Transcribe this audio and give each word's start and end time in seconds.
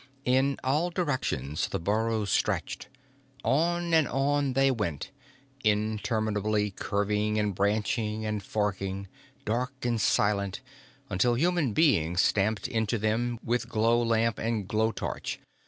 In 0.25 0.57
all 0.63 0.89
directions 0.89 1.67
the 1.67 1.79
burrows 1.79 2.31
stretched. 2.31 2.87
On 3.43 3.93
and 3.93 4.07
on 4.07 4.53
they 4.53 4.71
went, 4.71 5.11
interminably 5.63 6.71
curving 6.71 7.37
and 7.37 7.53
branching 7.53 8.25
and 8.25 8.41
forking, 8.41 9.07
dark 9.45 9.73
and 9.85 10.01
silent, 10.01 10.61
until 11.11 11.35
human 11.35 11.73
beings 11.73 12.19
stamped 12.21 12.67
into 12.67 12.97
them 12.97 13.37
with 13.43 13.69
glow 13.69 14.01
lamp 14.01 14.39
and 14.39 14.67
glow 14.67 14.91
torch. 14.91 15.39